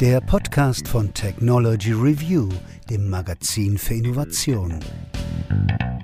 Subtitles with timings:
[0.00, 2.48] der Podcast von Technology Review,
[2.88, 4.80] dem Magazin für Innovation.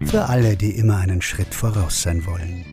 [0.04, 2.66] Für alle, die immer einen Schritt voraus sein wollen.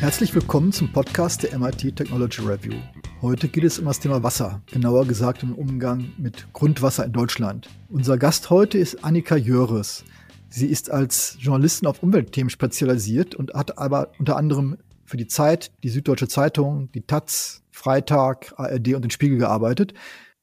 [0.00, 2.74] Herzlich willkommen zum Podcast der MIT Technology Review.
[3.22, 7.12] Heute geht es um das Thema Wasser, genauer gesagt um den Umgang mit Grundwasser in
[7.12, 7.70] Deutschland.
[7.88, 10.04] Unser Gast heute ist Annika Jöres.
[10.50, 14.76] Sie ist als Journalistin auf Umweltthemen spezialisiert und hat aber unter anderem
[15.06, 19.94] für die Zeit, die Süddeutsche Zeitung, die Taz, Freitag, ARD und den Spiegel gearbeitet.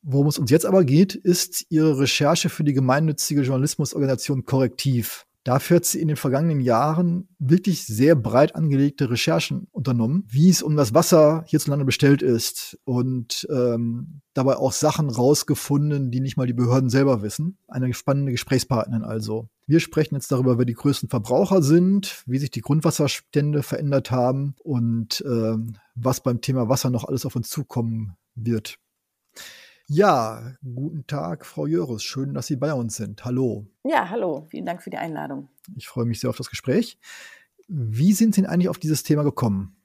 [0.01, 5.27] Worum es uns jetzt aber geht, ist ihre Recherche für die gemeinnützige Journalismusorganisation Korrektiv.
[5.47, 10.61] Dafür hat sie in den vergangenen Jahren wirklich sehr breit angelegte Recherchen unternommen, wie es
[10.61, 16.47] um das Wasser hierzulande bestellt ist und ähm, dabei auch Sachen rausgefunden, die nicht mal
[16.47, 17.57] die Behörden selber wissen.
[17.69, 19.47] Eine spannende Gesprächspartnerin also.
[19.67, 24.55] Wir sprechen jetzt darüber, wer die größten Verbraucher sind, wie sich die Grundwasserstände verändert haben
[24.63, 28.79] und ähm, was beim Thema Wasser noch alles auf uns zukommen wird.
[29.87, 32.03] Ja, guten Tag, Frau Jöres.
[32.03, 33.23] Schön, dass Sie bei uns sind.
[33.23, 33.67] Hallo.
[33.85, 34.45] Ja, hallo.
[34.49, 35.47] Vielen Dank für die Einladung.
[35.75, 36.99] Ich freue mich sehr auf das Gespräch.
[37.67, 39.76] Wie sind Sie denn eigentlich auf dieses Thema gekommen?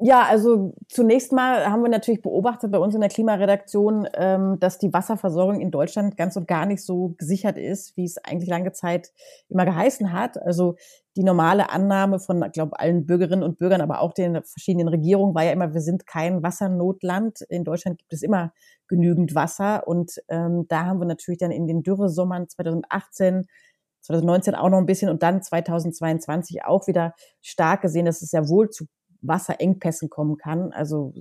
[0.00, 4.78] Ja, also zunächst mal haben wir natürlich beobachtet bei uns in der Klimaredaktion, ähm, dass
[4.78, 8.72] die Wasserversorgung in Deutschland ganz und gar nicht so gesichert ist, wie es eigentlich lange
[8.72, 9.12] Zeit
[9.48, 10.40] immer geheißen hat.
[10.42, 10.74] Also
[11.16, 15.44] die normale Annahme von, glaube allen Bürgerinnen und Bürgern, aber auch den verschiedenen Regierungen war
[15.44, 17.42] ja immer, wir sind kein Wassernotland.
[17.48, 18.52] In Deutschland gibt es immer
[18.88, 23.46] genügend Wasser und ähm, da haben wir natürlich dann in den Dürresommern 2018
[24.04, 28.48] 2019 auch noch ein bisschen und dann 2022 auch wieder stark gesehen, dass es ja
[28.48, 28.84] wohl zu
[29.26, 30.72] Wasserengpässen kommen kann.
[30.72, 31.12] Also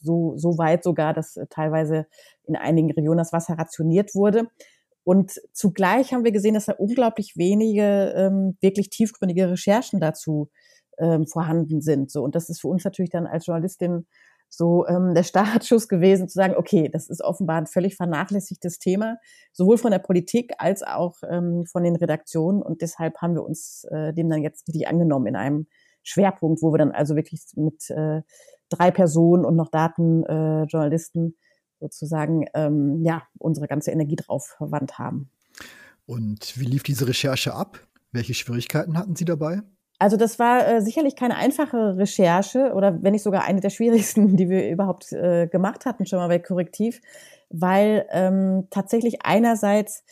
[0.00, 2.06] so, so weit sogar, dass äh, teilweise
[2.44, 4.48] in einigen Regionen das Wasser rationiert wurde.
[5.04, 10.50] Und zugleich haben wir gesehen, dass da unglaublich wenige ähm, wirklich tiefgründige Recherchen dazu
[10.98, 12.10] ähm, vorhanden sind.
[12.10, 14.06] So und das ist für uns natürlich dann als Journalistin
[14.48, 19.18] so ähm, der Startschuss gewesen, zu sagen, okay, das ist offenbar ein völlig vernachlässigtes Thema,
[19.52, 22.62] sowohl von der Politik als auch ähm, von den Redaktionen.
[22.62, 25.66] Und deshalb haben wir uns äh, dem dann jetzt richtig angenommen in einem
[26.06, 28.22] Schwerpunkt, wo wir dann also wirklich mit äh,
[28.68, 31.34] drei Personen und noch Datenjournalisten äh,
[31.80, 35.30] sozusagen ähm, ja unsere ganze Energie drauf verwandt haben.
[36.06, 37.80] Und wie lief diese Recherche ab?
[38.12, 39.62] Welche Schwierigkeiten hatten Sie dabei?
[39.98, 44.36] Also das war äh, sicherlich keine einfache Recherche oder wenn nicht sogar eine der schwierigsten,
[44.36, 47.00] die wir überhaupt äh, gemacht hatten, schon mal bei Korrektiv,
[47.50, 50.04] weil ähm, tatsächlich einerseits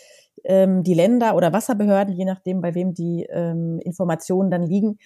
[0.44, 4.98] ähm, die Länder oder Wasserbehörden, je nachdem, bei wem die ähm, Informationen dann liegen,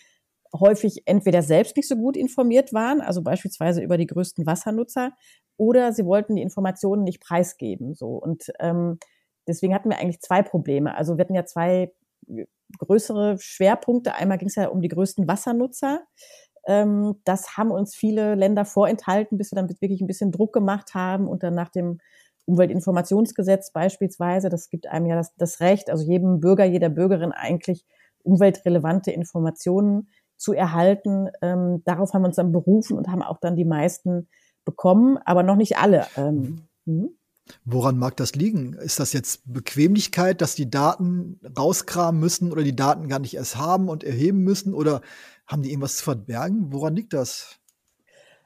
[0.59, 5.13] häufig entweder selbst nicht so gut informiert waren, also beispielsweise über die größten Wassernutzer,
[5.57, 7.95] oder sie wollten die Informationen nicht preisgeben.
[7.95, 8.99] So und ähm,
[9.47, 10.97] deswegen hatten wir eigentlich zwei Probleme.
[10.97, 11.93] Also wir hatten ja zwei
[12.79, 14.15] größere Schwerpunkte.
[14.15, 16.03] Einmal ging es ja um die größten Wassernutzer.
[16.67, 20.95] Ähm, das haben uns viele Länder vorenthalten, bis wir dann wirklich ein bisschen Druck gemacht
[20.95, 21.99] haben und dann nach dem
[22.45, 27.85] Umweltinformationsgesetz beispielsweise, das gibt einem ja das, das Recht, also jedem Bürger, jeder Bürgerin eigentlich
[28.23, 30.09] umweltrelevante Informationen
[30.39, 31.29] zu erhalten.
[31.43, 34.29] Ähm, darauf haben wir uns dann berufen und haben auch dann die meisten
[34.65, 36.07] bekommen, aber noch nicht alle.
[36.17, 37.11] Ähm, hm?
[37.65, 38.75] Woran mag das liegen?
[38.75, 43.57] Ist das jetzt Bequemlichkeit, dass die Daten rauskramen müssen oder die Daten gar nicht erst
[43.57, 44.75] haben und erheben müssen?
[44.75, 45.01] Oder
[45.47, 46.73] haben die irgendwas zu verbergen?
[46.73, 47.59] Woran liegt das?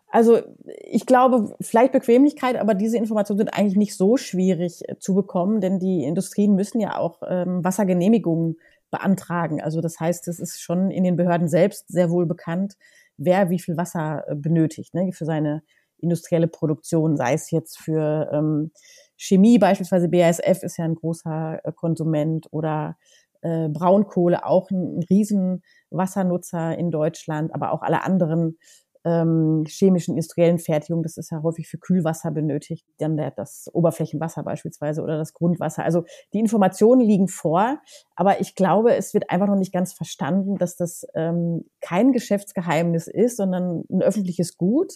[0.08, 5.14] Also ich glaube, vielleicht Bequemlichkeit, aber diese Informationen sind eigentlich nicht so schwierig äh, zu
[5.14, 8.58] bekommen, denn die Industrien müssen ja auch ähm, Wassergenehmigungen
[8.92, 9.60] beantragen.
[9.60, 12.76] Also das heißt, es ist schon in den Behörden selbst sehr wohl bekannt,
[13.16, 15.62] wer wie viel Wasser äh, benötigt ne, für seine
[15.98, 18.70] industrielle Produktion, sei es jetzt für ähm,
[19.16, 22.96] Chemie, beispielsweise BASF ist ja ein großer äh, Konsument oder
[23.40, 28.58] äh, Braunkohle auch ein, ein riesen Wassernutzer in Deutschland, aber auch alle anderen
[29.04, 34.42] ähm, chemischen industriellen Fertigung, das ist ja häufig für Kühlwasser benötigt, dann der, das Oberflächenwasser
[34.42, 35.84] beispielsweise oder das Grundwasser.
[35.84, 37.80] Also die Informationen liegen vor,
[38.14, 43.08] aber ich glaube, es wird einfach noch nicht ganz verstanden, dass das ähm, kein Geschäftsgeheimnis
[43.08, 44.94] ist, sondern ein öffentliches Gut.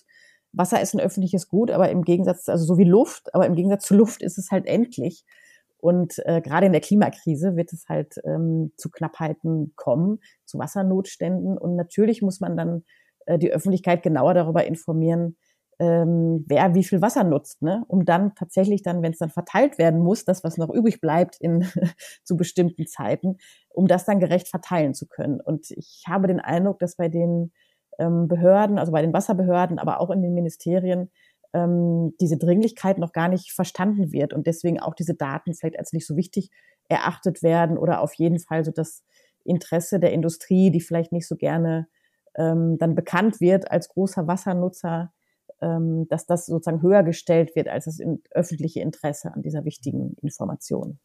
[0.53, 3.87] Wasser ist ein öffentliches Gut, aber im Gegensatz, also so wie Luft, aber im Gegensatz
[3.87, 5.25] zu Luft ist es halt endlich.
[5.79, 11.59] Und äh, gerade in der Klimakrise wird es halt ähm, zu Knappheiten kommen, zu Wassernotständen.
[11.59, 12.85] Und natürlich muss man dann
[13.27, 15.37] äh, die Öffentlichkeit genauer darüber informieren,
[15.79, 17.85] ähm, wer wie viel Wasser nutzt, ne?
[17.89, 21.37] um dann tatsächlich dann, wenn es dann verteilt werden muss, das, was noch übrig bleibt
[21.39, 21.67] in
[22.25, 23.37] zu bestimmten Zeiten,
[23.75, 25.41] um das dann gerecht verteilen zu können.
[25.41, 27.53] Und ich habe den Eindruck, dass bei den
[27.99, 31.11] ähm, Behörden, also bei den Wasserbehörden, aber auch in den Ministerien,
[31.53, 35.93] ähm, diese Dringlichkeit noch gar nicht verstanden wird und deswegen auch diese Daten vielleicht als
[35.93, 36.51] nicht so wichtig
[36.89, 39.05] erachtet werden oder auf jeden Fall so das
[39.45, 41.87] Interesse der Industrie, die vielleicht nicht so gerne
[42.37, 45.13] ähm, dann bekannt wird als großer Wassernutzer,
[45.61, 47.99] ähm, dass das sozusagen höher gestellt wird als das
[48.31, 50.99] öffentliche Interesse an dieser wichtigen Information.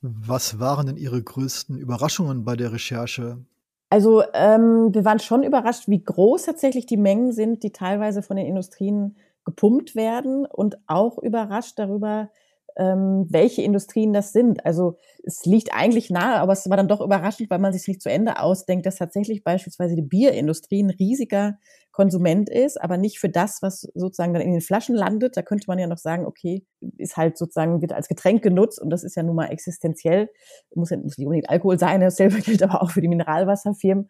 [0.00, 3.38] Was waren denn Ihre größten Überraschungen bei der Recherche?
[3.90, 8.36] Also ähm, wir waren schon überrascht, wie groß tatsächlich die Mengen sind, die teilweise von
[8.36, 12.30] den Industrien gepumpt werden und auch überrascht darüber,
[12.78, 14.64] ähm, welche Industrien das sind.
[14.64, 18.00] Also es liegt eigentlich nahe, aber es war dann doch überraschend, weil man sich nicht
[18.00, 21.58] zu Ende ausdenkt, dass tatsächlich beispielsweise die Bierindustrie ein riesiger
[21.90, 25.36] Konsument ist, aber nicht für das, was sozusagen dann in den Flaschen landet.
[25.36, 26.64] Da könnte man ja noch sagen, okay,
[26.96, 30.30] ist halt sozusagen, wird als Getränk genutzt und das ist ja nun mal existenziell.
[30.72, 34.08] Muss, ja, muss nicht unbedingt Alkohol sein, dasselbe gilt aber auch für die Mineralwasserfirmen.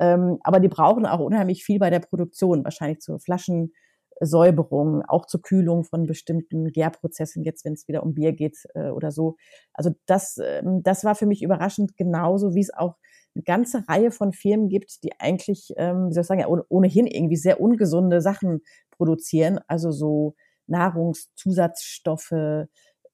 [0.00, 3.72] Ähm, aber die brauchen auch unheimlich viel bei der Produktion, wahrscheinlich zur Flaschen
[4.20, 8.90] Säuberung, auch zur Kühlung von bestimmten Gärprozessen, jetzt wenn es wieder um Bier geht äh,
[8.90, 9.36] oder so.
[9.72, 12.96] Also das, äh, das war für mich überraschend, genauso wie es auch
[13.34, 17.06] eine ganze Reihe von Firmen gibt, die eigentlich, ähm, wie soll ich sagen, ja, ohnehin
[17.06, 20.34] irgendwie sehr ungesunde Sachen produzieren, also so
[20.66, 22.66] Nahrungszusatzstoffe,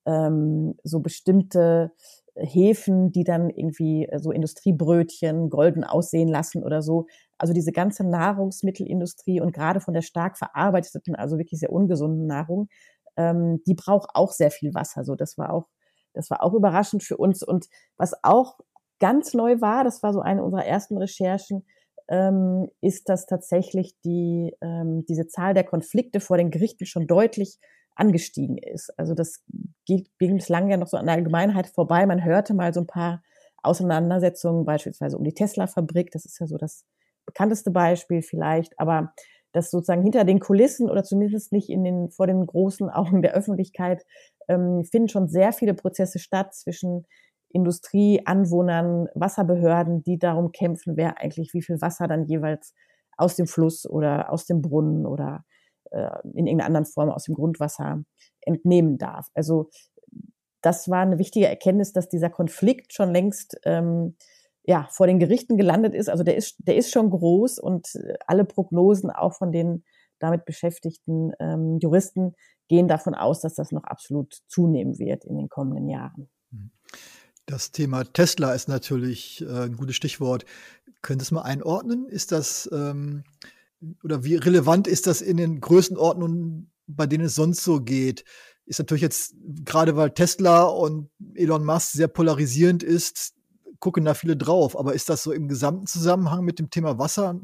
[0.06, 1.92] ähm, so bestimmte
[2.36, 7.06] Hefen, die dann irgendwie äh, so Industriebrötchen golden aussehen lassen oder so.
[7.38, 12.68] Also diese ganze Nahrungsmittelindustrie und gerade von der stark verarbeiteten, also wirklich sehr ungesunden Nahrung,
[13.16, 15.04] ähm, die braucht auch sehr viel Wasser.
[15.04, 15.68] So, das war auch,
[16.12, 17.42] das war auch überraschend für uns.
[17.42, 17.66] Und
[17.96, 18.58] was auch
[19.00, 21.64] ganz neu war, das war so eine unserer ersten Recherchen,
[22.08, 27.58] ähm, ist, dass tatsächlich die, ähm, diese Zahl der Konflikte vor den Gerichten schon deutlich
[27.96, 28.92] angestiegen ist.
[28.98, 29.42] Also das
[29.86, 32.06] geht bislang ja noch so an der Allgemeinheit vorbei.
[32.06, 33.22] Man hörte mal so ein paar
[33.62, 36.10] Auseinandersetzungen, beispielsweise um die Tesla-Fabrik.
[36.10, 36.84] Das ist ja so das
[37.26, 38.78] bekannteste Beispiel vielleicht.
[38.78, 39.12] Aber
[39.52, 43.34] das sozusagen hinter den Kulissen oder zumindest nicht in den, vor den großen Augen der
[43.34, 44.04] Öffentlichkeit
[44.48, 47.06] ähm, finden schon sehr viele Prozesse statt zwischen
[47.50, 52.74] Industrie, Anwohnern, Wasserbehörden, die darum kämpfen, wer eigentlich wie viel Wasser dann jeweils
[53.16, 55.44] aus dem Fluss oder aus dem Brunnen oder
[55.92, 58.02] äh, in irgendeiner anderen Form aus dem Grundwasser
[58.40, 59.28] entnehmen darf.
[59.34, 59.70] Also
[60.62, 64.16] das war eine wichtige Erkenntnis, dass dieser Konflikt schon längst ähm,
[64.66, 66.08] ja, vor den Gerichten gelandet ist.
[66.08, 67.86] Also der ist, der ist schon groß und
[68.26, 69.84] alle Prognosen auch von den
[70.18, 72.34] damit beschäftigten ähm, Juristen
[72.68, 76.30] gehen davon aus, dass das noch absolut zunehmen wird in den kommenden Jahren.
[77.46, 80.46] Das Thema Tesla ist natürlich äh, ein gutes Stichwort.
[81.02, 82.06] Können Sie es mal einordnen?
[82.08, 83.24] Ist das ähm,
[84.02, 88.24] oder wie relevant ist das in den Größenordnungen, bei denen es sonst so geht?
[88.64, 89.34] Ist natürlich jetzt,
[89.64, 93.33] gerade weil Tesla und Elon Musk sehr polarisierend ist,
[93.84, 94.78] gucken da viele drauf.
[94.78, 97.38] Aber ist das so im gesamten Zusammenhang mit dem Thema Wasser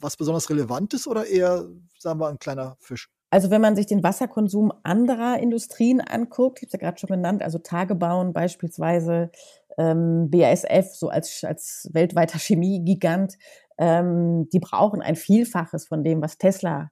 [0.00, 1.66] was besonders Relevantes oder eher,
[1.98, 3.10] sagen wir, ein kleiner Fisch?
[3.30, 7.10] Also wenn man sich den Wasserkonsum anderer Industrien anguckt, ich habe es ja gerade schon
[7.10, 9.30] genannt, also Tagebauen beispielsweise,
[9.76, 13.36] ähm, BASF so als, als weltweiter Chemiegigant,
[13.76, 16.90] ähm, die brauchen ein Vielfaches von dem, was Tesla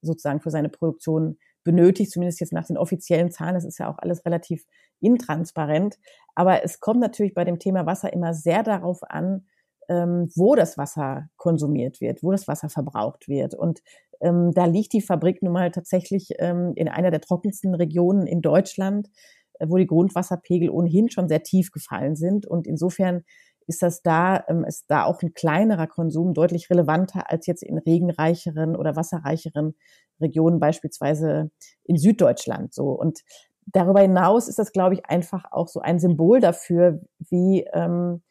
[0.00, 3.54] sozusagen für seine Produktion benötigt, zumindest jetzt nach den offiziellen Zahlen.
[3.54, 4.64] Das ist ja auch alles relativ
[5.00, 5.98] intransparent.
[6.34, 9.46] Aber es kommt natürlich bei dem Thema Wasser immer sehr darauf an,
[9.88, 13.54] ähm, wo das Wasser konsumiert wird, wo das Wasser verbraucht wird.
[13.54, 13.82] Und
[14.20, 18.40] ähm, da liegt die Fabrik nun mal tatsächlich ähm, in einer der trockensten Regionen in
[18.40, 19.08] Deutschland,
[19.58, 22.46] äh, wo die Grundwasserpegel ohnehin schon sehr tief gefallen sind.
[22.46, 23.24] Und insofern
[23.66, 27.78] ist das da, ähm, ist da auch ein kleinerer Konsum deutlich relevanter als jetzt in
[27.78, 29.74] regenreicheren oder wasserreicheren
[30.20, 31.50] Regionen, beispielsweise
[31.84, 32.90] in Süddeutschland so.
[32.90, 33.20] Und
[33.66, 38.22] darüber hinaus ist das, glaube ich, einfach auch so ein Symbol dafür, wie, ähm,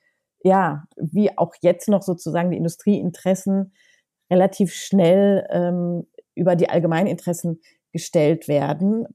[0.43, 3.73] ja, wie auch jetzt noch sozusagen die Industrieinteressen
[4.31, 7.61] relativ schnell ähm, über die Allgemeininteressen
[7.91, 9.07] gestellt werden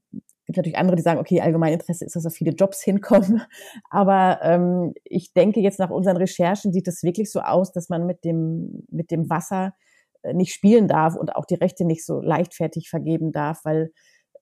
[0.47, 3.41] gibt natürlich andere, die sagen, okay, Allgemeininteresse ist, dass da viele Jobs hinkommen.
[3.89, 8.07] Aber ähm, ich denke jetzt nach unseren Recherchen sieht es wirklich so aus, dass man
[8.07, 9.75] mit dem, mit dem Wasser
[10.23, 13.91] äh, nicht spielen darf und auch die Rechte nicht so leichtfertig vergeben darf, weil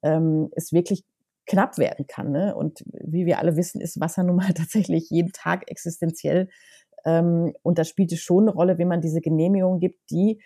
[0.04, 1.04] ähm, es wirklich
[1.48, 2.32] knapp werden kann.
[2.32, 2.56] Ne?
[2.56, 6.50] Und wie wir alle wissen, ist Wasser nun mal tatsächlich jeden Tag existenziell.
[7.04, 10.40] Ähm, und da spielt es schon eine Rolle, wenn man diese Genehmigung gibt, die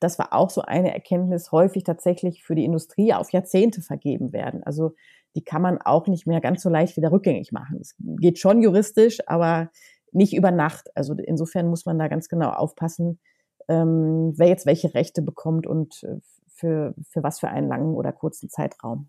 [0.00, 4.62] das war auch so eine Erkenntnis, häufig tatsächlich für die Industrie auf Jahrzehnte vergeben werden.
[4.64, 4.94] Also
[5.36, 7.78] die kann man auch nicht mehr ganz so leicht wieder rückgängig machen.
[7.80, 9.70] Es geht schon juristisch, aber
[10.12, 10.88] nicht über Nacht.
[10.96, 13.20] Also insofern muss man da ganz genau aufpassen,
[13.68, 16.16] ähm, wer jetzt welche Rechte bekommt und äh,
[16.48, 19.08] für, für was für einen langen oder kurzen Zeitraum.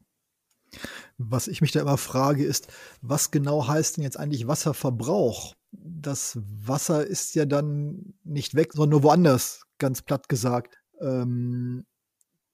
[1.18, 2.72] Was ich mich da immer frage, ist,
[3.02, 5.54] was genau heißt denn jetzt eigentlich Wasserverbrauch?
[5.72, 10.81] Das Wasser ist ja dann nicht weg, sondern nur woanders, ganz platt gesagt.
[11.01, 11.86] Ähm,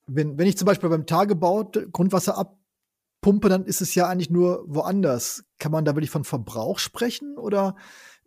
[0.07, 4.63] wenn, wenn ich zum Beispiel beim Tagebau Grundwasser abpumpe, dann ist es ja eigentlich nur
[4.67, 5.43] woanders.
[5.59, 7.75] Kann man da wirklich von Verbrauch sprechen oder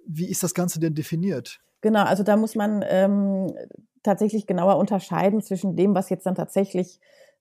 [0.07, 1.61] wie ist das Ganze denn definiert?
[1.81, 3.55] Genau, also da muss man ähm,
[4.03, 7.01] tatsächlich genauer unterscheiden zwischen dem, was jetzt dann tatsächlich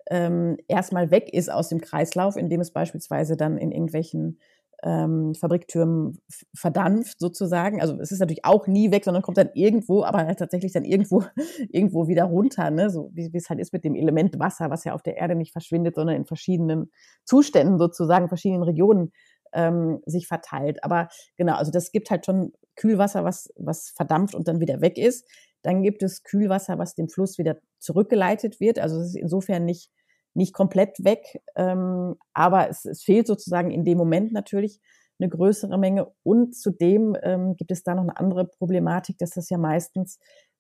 [0.10, 4.40] ähm, erstmal weg ist aus dem Kreislauf, indem es beispielsweise dann in irgendwelchen
[4.84, 6.20] ähm, Fabriktürmen
[6.56, 7.82] verdampft sozusagen.
[7.82, 10.86] Also es ist natürlich auch nie weg, sondern kommt dann irgendwo, aber halt tatsächlich dann
[10.86, 11.24] irgendwo,
[11.70, 12.90] irgendwo wieder runter, ne?
[12.90, 15.52] so wie, es halt ist mit dem Element Wasser, was ja auf der Erde nicht
[15.52, 16.92] verschwindet, sondern in verschiedenen
[17.26, 19.12] Zuständen sozusagen, verschiedenen Regionen
[19.54, 20.84] ähm, sich verteilt.
[20.84, 24.98] Aber genau, also das gibt halt schon Kühlwasser, was, was verdampft und dann wieder weg
[24.98, 25.30] ist.
[25.62, 28.80] Dann gibt es Kühlwasser, was dem Fluss wieder zurückgeleitet wird.
[28.80, 29.92] Also es ist insofern nicht
[30.40, 34.80] nicht komplett weg, ähm, aber es, es fehlt sozusagen in dem Moment natürlich
[35.20, 36.12] eine größere Menge.
[36.24, 40.18] Und zudem ähm, gibt es da noch eine andere Problematik, dass das ja meistens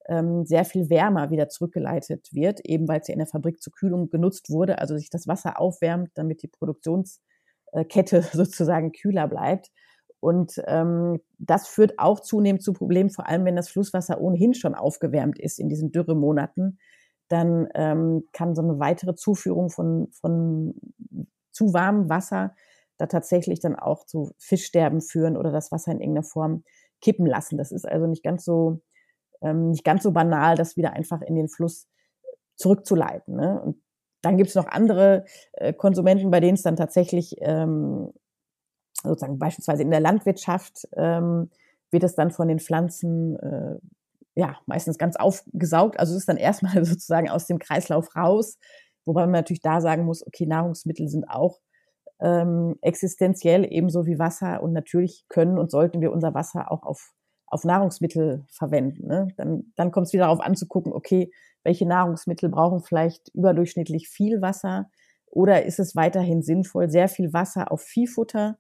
[0.07, 3.74] ähm, sehr viel wärmer wieder zurückgeleitet wird, eben weil es ja in der Fabrik zur
[3.74, 9.71] Kühlung genutzt wurde, also sich das Wasser aufwärmt, damit die Produktionskette sozusagen kühler bleibt.
[10.19, 14.75] Und ähm, das führt auch zunehmend zu Problemen, vor allem wenn das Flusswasser ohnehin schon
[14.75, 16.79] aufgewärmt ist in diesen Dürremonaten
[17.29, 20.74] dann ähm, kann so eine weitere Zuführung von, von
[21.51, 22.53] zu warmem Wasser
[22.98, 26.63] da tatsächlich dann auch zu Fischsterben führen oder das Wasser in irgendeiner Form
[27.01, 27.57] kippen lassen.
[27.57, 28.81] Das ist also nicht ganz so,
[29.41, 31.88] ähm, nicht ganz so banal, das wieder einfach in den Fluss
[32.55, 33.36] zurückzuleiten.
[33.36, 33.62] Ne?
[33.62, 33.81] Und
[34.21, 38.12] dann gibt es noch andere äh, Konsumenten, bei denen es dann tatsächlich ähm,
[39.01, 41.50] sozusagen beispielsweise in der Landwirtschaft ähm,
[41.91, 43.79] wird es dann von den Pflanzen äh,
[44.39, 46.00] ja, meistens ganz aufgesaugt.
[46.00, 48.58] Also es ist dann erstmal sozusagen aus dem Kreislauf raus,
[49.05, 51.60] wobei man natürlich da sagen muss, okay, Nahrungsmittel sind auch
[52.22, 57.12] ähm, existenziell ebenso wie Wasser und natürlich können und sollten wir unser Wasser auch auf,
[57.48, 59.08] auf Nahrungsmittel verwenden.
[59.08, 59.27] Ne?
[59.36, 61.31] Dann, dann kommt es wieder darauf an zu gucken, okay,
[61.63, 64.89] welche Nahrungsmittel brauchen vielleicht überdurchschnittlich viel Wasser
[65.25, 68.58] oder ist es weiterhin sinnvoll, sehr viel Wasser auf Viehfutter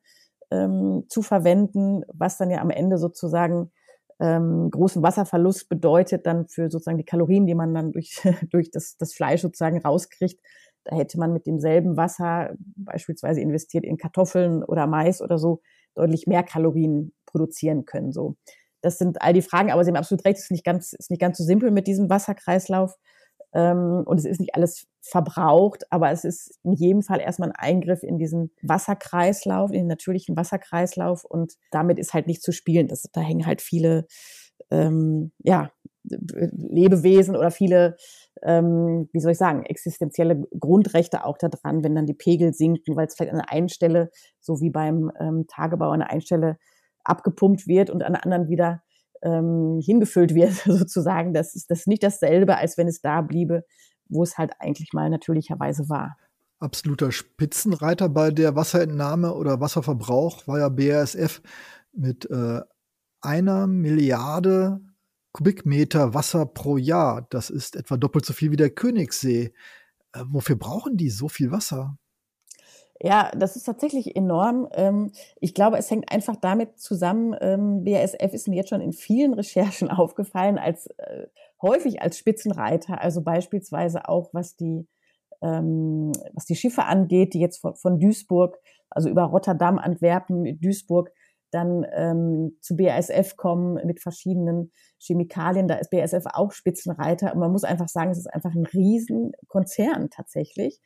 [0.51, 3.71] ähm, zu verwenden, was dann ja am Ende sozusagen
[4.19, 8.21] ähm, großen Wasserverlust bedeutet dann für sozusagen die Kalorien, die man dann durch,
[8.51, 10.39] durch das, das Fleisch sozusagen rauskriegt.
[10.83, 15.61] Da hätte man mit demselben Wasser beispielsweise investiert in Kartoffeln oder Mais oder so
[15.95, 18.11] deutlich mehr Kalorien produzieren können.
[18.11, 18.35] So,
[18.81, 19.71] das sind all die Fragen.
[19.71, 21.87] Aber Sie haben absolut recht, es ist nicht ganz, ist nicht ganz so simpel mit
[21.87, 22.95] diesem Wasserkreislauf.
[23.53, 27.55] Ähm, und es ist nicht alles verbraucht, aber es ist in jedem Fall erstmal ein
[27.55, 32.87] Eingriff in diesen Wasserkreislauf, in den natürlichen Wasserkreislauf und damit ist halt nicht zu spielen.
[32.87, 34.05] Das, da hängen halt viele
[34.71, 35.71] ähm, ja,
[36.03, 37.97] Lebewesen oder viele,
[38.43, 42.95] ähm, wie soll ich sagen, existenzielle Grundrechte auch da dran, wenn dann die Pegel sinken,
[42.95, 46.21] weil es vielleicht an der einen Stelle, so wie beim ähm, Tagebau an der einen
[46.21, 46.57] Stelle
[47.03, 48.83] abgepumpt wird und an der anderen wieder
[49.23, 51.33] ähm, hingefüllt wird, sozusagen.
[51.33, 53.63] Das ist das ist nicht dasselbe, als wenn es da bliebe,
[54.07, 56.17] wo es halt eigentlich mal natürlicherweise war.
[56.59, 61.41] Absoluter Spitzenreiter bei der Wasserentnahme oder Wasserverbrauch war ja BASF
[61.93, 62.61] mit äh,
[63.21, 64.81] einer Milliarde
[65.31, 67.27] Kubikmeter Wasser pro Jahr.
[67.29, 69.53] Das ist etwa doppelt so viel wie der Königssee.
[70.13, 71.97] Äh, wofür brauchen die so viel Wasser?
[73.01, 74.67] Ja, das ist tatsächlich enorm.
[74.73, 78.91] Ähm, ich glaube, es hängt einfach damit zusammen, ähm, BASF ist mir jetzt schon in
[78.91, 81.27] vielen Recherchen aufgefallen, als äh,
[81.61, 84.85] häufig als Spitzenreiter, also beispielsweise auch was die,
[85.41, 91.11] ähm, was die Schiffe angeht, die jetzt von, Duisburg, also über Rotterdam, Antwerpen, Duisburg,
[91.51, 95.67] dann ähm, zu BASF kommen mit verschiedenen Chemikalien.
[95.67, 97.33] Da ist BASF auch Spitzenreiter.
[97.33, 100.79] Und man muss einfach sagen, es ist einfach ein Riesenkonzern tatsächlich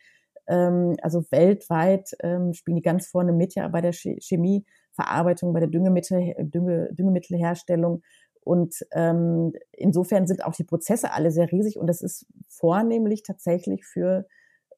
[0.48, 5.70] ähm, also weltweit ähm, spielen die ganz vorne mit ja bei der Chemieverarbeitung, bei der
[5.70, 8.02] Düngemittel, Dünge, Düngemittelherstellung.
[8.42, 13.86] Und ähm, insofern sind auch die Prozesse alle sehr riesig und das ist vornehmlich tatsächlich
[13.86, 14.28] für,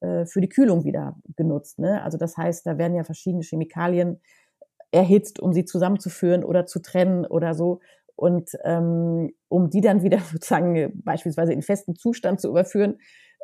[0.00, 1.80] äh, für die Kühlung wieder genutzt.
[1.80, 2.02] Ne?
[2.02, 4.20] Also das heißt, da werden ja verschiedene Chemikalien
[4.92, 7.80] erhitzt, um sie zusammenzuführen oder zu trennen oder so.
[8.14, 12.98] Und ähm, um die dann wieder sozusagen beispielsweise in festen Zustand zu überführen,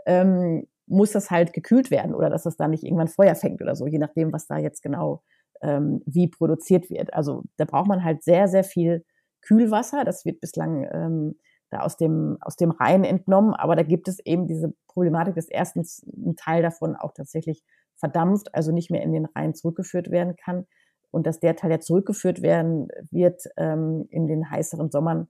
[0.07, 3.75] ähm, muss das halt gekühlt werden oder dass das da nicht irgendwann Feuer fängt oder
[3.75, 5.23] so, je nachdem, was da jetzt genau
[5.63, 7.15] ähm, wie produziert wird.
[7.15, 9.05] Also da braucht man halt sehr, sehr viel
[9.41, 10.05] Kühlwasser.
[10.05, 11.39] Das wird bislang ähm,
[11.71, 15.49] da aus dem, aus dem Rhein entnommen, aber da gibt es eben diese Problematik, dass
[15.49, 17.63] erstens ein Teil davon auch tatsächlich
[17.97, 20.67] verdampft, also nicht mehr in den Rhein zurückgeführt werden kann
[21.11, 25.29] und dass der Teil, der zurückgeführt werden wird, ähm, in den heißeren Sommern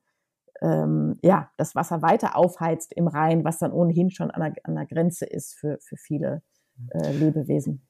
[0.61, 4.75] ähm, ja, das Wasser weiter aufheizt im Rhein, was dann ohnehin schon an der, an
[4.75, 6.43] der Grenze ist für, für viele
[6.91, 7.87] äh, Lebewesen.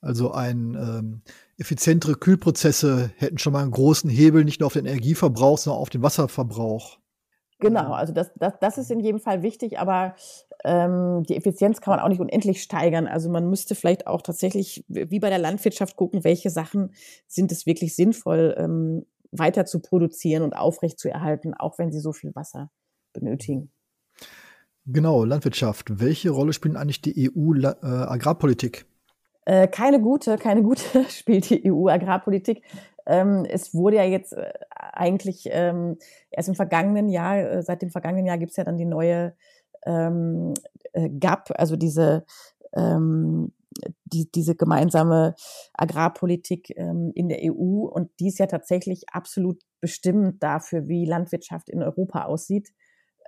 [0.00, 1.22] Also ein ähm,
[1.56, 5.88] effizientere Kühlprozesse hätten schon mal einen großen Hebel nicht nur auf den Energieverbrauch, sondern auf
[5.88, 6.98] den Wasserverbrauch.
[7.58, 10.14] Genau, also das, das, das ist in jedem Fall wichtig, aber
[10.64, 13.06] ähm, die Effizienz kann man auch nicht unendlich steigern.
[13.06, 16.92] Also man müsste vielleicht auch tatsächlich wie bei der Landwirtschaft gucken, welche Sachen
[17.26, 19.06] sind es wirklich sinnvoll, ähm,
[19.38, 22.70] weiter zu produzieren und aufrecht zu erhalten, auch wenn sie so viel Wasser
[23.12, 23.70] benötigen.
[24.86, 26.00] Genau, Landwirtschaft.
[26.00, 28.86] Welche Rolle spielt eigentlich die EU-Agrarpolitik?
[29.46, 32.62] Äh, keine gute, keine gute spielt die EU-Agrarpolitik.
[33.06, 35.98] Ähm, es wurde ja jetzt äh, eigentlich ähm,
[36.30, 39.34] erst im vergangenen Jahr, äh, seit dem vergangenen Jahr gibt es ja dann die neue
[39.84, 40.54] ähm,
[40.92, 42.24] äh, GAP, also diese,
[44.04, 45.34] die, diese gemeinsame
[45.74, 47.86] Agrarpolitik ähm, in der EU.
[47.86, 52.70] Und die ist ja tatsächlich absolut bestimmend dafür, wie Landwirtschaft in Europa aussieht,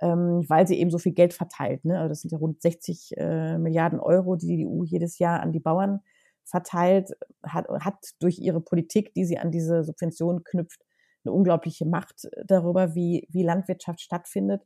[0.01, 1.85] ähm, weil sie eben so viel Geld verteilt.
[1.85, 1.97] Ne?
[1.97, 5.51] Also das sind ja rund 60 äh, Milliarden Euro, die die EU jedes Jahr an
[5.51, 6.01] die Bauern
[6.45, 7.11] verteilt,
[7.43, 10.81] hat, hat durch ihre Politik, die sie an diese Subventionen knüpft,
[11.25, 14.63] eine unglaubliche Macht darüber, wie, wie Landwirtschaft stattfindet.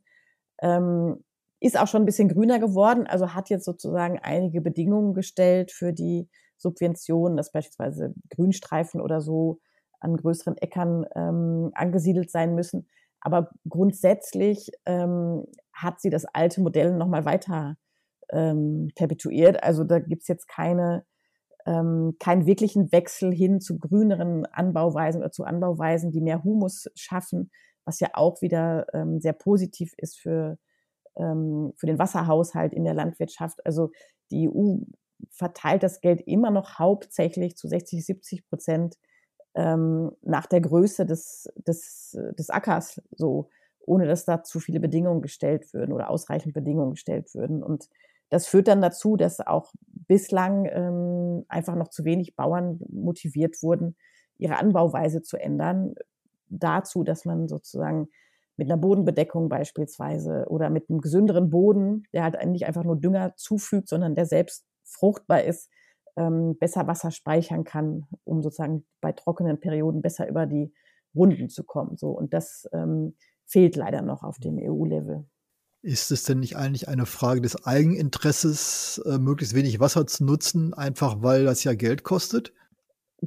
[0.62, 1.24] Ähm,
[1.62, 5.94] ist auch schon ein bisschen grüner geworden, also hat jetzt sozusagen einige Bedingungen gestellt für
[5.94, 6.28] die
[6.58, 9.60] Subventionen, dass beispielsweise Grünstreifen oder so
[10.00, 12.90] an größeren Äckern ähm, angesiedelt sein müssen.
[13.22, 17.78] Aber grundsätzlich ähm, hat sie das alte Modell nochmal weiter
[18.32, 19.64] ähm, perpetuiert.
[19.64, 21.06] Also da gibt's jetzt keine
[21.66, 27.52] ähm, keinen wirklichen Wechsel hin zu grüneren Anbauweisen oder zu Anbauweisen, die mehr Humus schaffen,
[27.86, 30.58] was ja auch wieder ähm, sehr positiv ist für,
[31.18, 33.66] ähm, für den Wasserhaushalt in der Landwirtschaft.
[33.66, 33.92] Also
[34.32, 34.78] die EU
[35.30, 38.98] verteilt das Geld immer noch hauptsächlich zu 60, 70 Prozent
[39.56, 43.50] ähm, nach der Größe des, des, des Ackers, so
[43.86, 47.64] ohne dass da zu viele Bedingungen gestellt würden oder ausreichend Bedingungen gestellt würden.
[47.64, 47.90] Und
[48.30, 53.96] das führt dann dazu, dass auch bislang ähm, einfach noch zu wenig Bauern motiviert wurden,
[54.38, 55.96] ihre Anbauweise zu ändern.
[56.48, 58.08] Dazu, dass man sozusagen
[58.62, 63.34] mit einer Bodenbedeckung beispielsweise oder mit einem gesünderen Boden, der halt nicht einfach nur Dünger
[63.36, 65.72] zufügt, sondern der selbst fruchtbar ist,
[66.16, 70.72] ähm, besser Wasser speichern kann, um sozusagen bei trockenen Perioden besser über die
[71.16, 71.98] Runden zu kommen.
[71.98, 73.16] So und das ähm,
[73.48, 75.26] fehlt leider noch auf dem EU-Level.
[75.82, 80.76] Ist es denn nicht eigentlich eine Frage des Eigeninteresses, äh, möglichst wenig Wasser zu nutzen,
[80.76, 82.54] einfach weil das ja Geld kostet?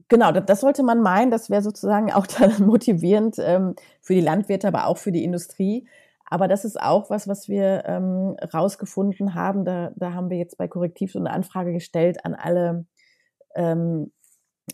[0.08, 1.30] Genau, das, sollte man meinen.
[1.30, 5.86] Das wäre sozusagen auch dann motivierend ähm, für die Landwirte, aber auch für die Industrie.
[6.26, 9.64] Aber das ist auch was, was wir ähm, rausgefunden haben.
[9.64, 12.86] Da, da haben wir jetzt bei Korrektiv so eine Anfrage gestellt an alle
[13.54, 14.12] ähm,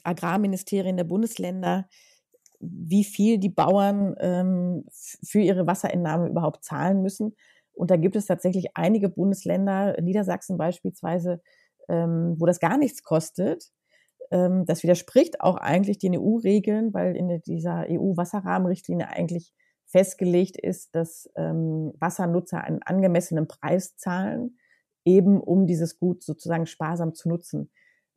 [0.05, 1.89] Agrarministerien der Bundesländer,
[2.61, 7.37] wie viel die Bauern ähm, für ihre Wasserentnahme überhaupt zahlen müssen.
[7.73, 11.43] Und da gibt es tatsächlich einige Bundesländer, Niedersachsen beispielsweise,
[11.89, 13.71] ähm, wo das gar nichts kostet.
[14.31, 19.53] Ähm, das widerspricht auch eigentlich den EU-Regeln, weil in dieser EU-Wasserrahmenrichtlinie eigentlich
[19.87, 24.57] festgelegt ist, dass ähm, Wassernutzer einen angemessenen Preis zahlen,
[25.05, 27.71] eben um dieses Gut sozusagen sparsam zu nutzen.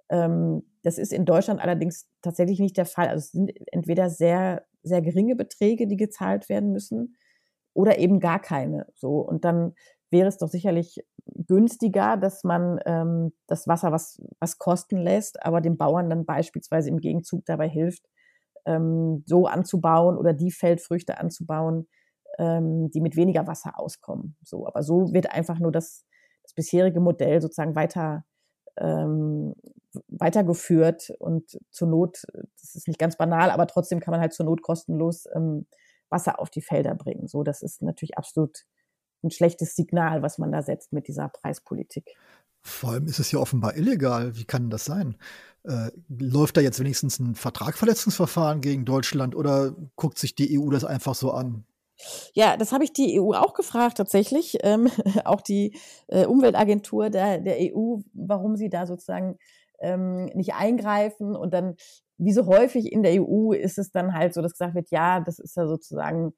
[0.09, 3.07] Ähm, das ist in Deutschland allerdings tatsächlich nicht der Fall.
[3.07, 7.15] Also es sind entweder sehr, sehr geringe Beträge, die gezahlt werden müssen,
[7.73, 8.85] oder eben gar keine.
[8.93, 9.73] So und dann
[10.13, 15.59] wäre es doch sicherlich günstiger, dass man ähm, das Wasser was was kosten lässt, aber
[15.59, 18.03] dem Bauern dann beispielsweise im Gegenzug dabei hilft,
[18.65, 21.87] ähm, so anzubauen oder die Feldfrüchte anzubauen,
[22.39, 24.37] ähm, die mit weniger Wasser auskommen.
[24.43, 26.05] So, aber so wird einfach nur das,
[26.43, 28.23] das bisherige Modell sozusagen weiter
[28.77, 29.53] ähm,
[30.07, 32.23] weitergeführt und zur Not,
[32.59, 35.67] das ist nicht ganz banal, aber trotzdem kann man halt zur Not kostenlos ähm,
[36.09, 37.27] Wasser auf die Felder bringen.
[37.27, 38.63] So, das ist natürlich absolut
[39.23, 42.15] ein schlechtes Signal, was man da setzt mit dieser Preispolitik.
[42.61, 44.37] Vor allem ist es ja offenbar illegal.
[44.37, 45.17] Wie kann das sein?
[45.63, 50.85] Äh, läuft da jetzt wenigstens ein Vertragverletzungsverfahren gegen Deutschland oder guckt sich die EU das
[50.85, 51.65] einfach so an?
[52.33, 54.89] Ja, das habe ich die EU auch gefragt tatsächlich, ähm,
[55.25, 59.37] auch die äh, Umweltagentur der, der EU, warum sie da sozusagen
[59.79, 61.35] ähm, nicht eingreifen.
[61.35, 61.75] Und dann
[62.17, 65.19] wie so häufig in der EU ist es dann halt so, dass gesagt wird, ja,
[65.19, 66.33] das ist ja sozusagen,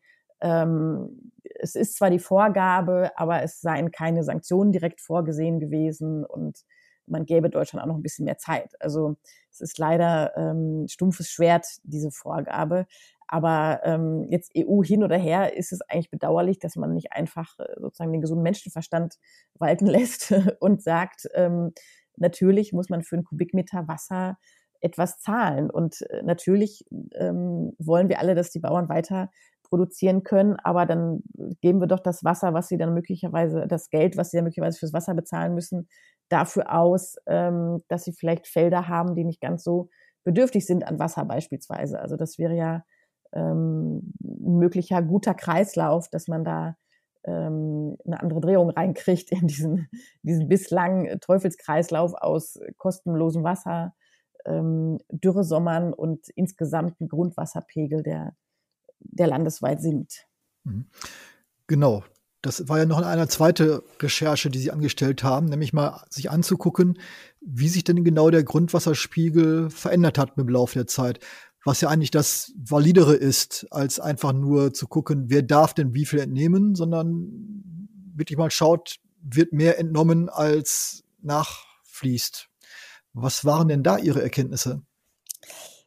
[0.45, 6.59] ähm, es ist zwar die Vorgabe, aber es seien keine Sanktionen direkt vorgesehen gewesen und
[7.07, 8.73] man gäbe Deutschland auch noch ein bisschen mehr Zeit.
[8.79, 9.15] Also
[9.51, 12.85] es ist leider ähm, stumpfes Schwert, diese Vorgabe.
[13.27, 17.57] Aber ähm, jetzt EU hin oder her ist es eigentlich bedauerlich, dass man nicht einfach
[17.59, 19.15] äh, sozusagen den gesunden Menschenverstand
[19.55, 21.73] walten lässt und sagt, ähm,
[22.17, 24.37] natürlich muss man für einen Kubikmeter Wasser
[24.81, 25.71] etwas zahlen.
[25.71, 29.31] Und äh, natürlich ähm, wollen wir alle, dass die Bauern weiter
[29.69, 31.23] produzieren können, aber dann
[31.61, 34.79] geben wir doch das Wasser, was sie dann möglicherweise, das Geld, was sie dann möglicherweise
[34.79, 35.87] fürs Wasser bezahlen müssen,
[36.29, 39.89] dafür aus, ähm, dass sie vielleicht Felder haben, die nicht ganz so
[40.23, 41.99] bedürftig sind an Wasser beispielsweise.
[41.99, 42.83] Also das wäre ja
[43.33, 46.75] ähm, ein möglicher guter Kreislauf, dass man da
[47.25, 49.87] ähm, eine andere Drehung reinkriegt in diesen,
[50.23, 53.93] diesen bislang Teufelskreislauf aus kostenlosem Wasser,
[54.45, 58.35] ähm, Dürresommern und insgesamten Grundwasserpegel, der,
[58.99, 60.25] der landesweit sinkt.
[60.63, 60.85] Mhm.
[61.67, 62.03] Genau.
[62.41, 66.99] Das war ja noch eine zweite Recherche, die Sie angestellt haben, nämlich mal sich anzugucken,
[67.41, 71.19] wie sich denn genau der Grundwasserspiegel verändert hat mit dem Laufe der Zeit.
[71.63, 76.05] Was ja eigentlich das Validere ist, als einfach nur zu gucken, wer darf denn wie
[76.05, 77.31] viel entnehmen, sondern
[78.13, 82.49] wirklich mal schaut, wird mehr entnommen als nachfließt.
[83.13, 84.83] Was waren denn da Ihre Erkenntnisse?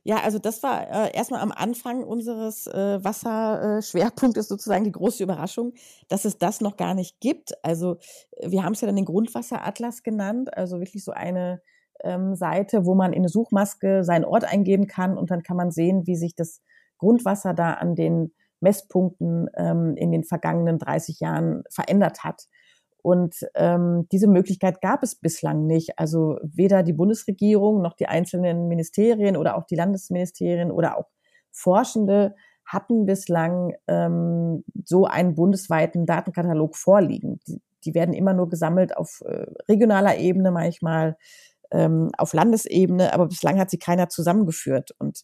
[0.08, 5.74] Ja, also das war äh, erstmal am Anfang unseres äh, Wasserschwerpunktes sozusagen die große Überraschung,
[6.08, 7.52] dass es das noch gar nicht gibt.
[7.62, 7.98] Also
[8.38, 11.60] äh, wir haben es ja dann den Grundwasseratlas genannt, also wirklich so eine
[12.02, 15.70] ähm, Seite, wo man in eine Suchmaske seinen Ort eingeben kann und dann kann man
[15.70, 16.62] sehen, wie sich das
[16.96, 22.44] Grundwasser da an den Messpunkten ähm, in den vergangenen 30 Jahren verändert hat.
[23.02, 25.98] Und ähm, diese Möglichkeit gab es bislang nicht.
[25.98, 31.06] Also weder die Bundesregierung noch die einzelnen Ministerien oder auch die Landesministerien oder auch
[31.50, 32.34] Forschende
[32.64, 37.40] hatten bislang ähm, so einen bundesweiten Datenkatalog vorliegen.
[37.46, 41.16] Die, die werden immer nur gesammelt auf äh, regionaler Ebene, manchmal
[41.70, 44.94] ähm, auf Landesebene, aber bislang hat sie keiner zusammengeführt.
[44.98, 45.22] Und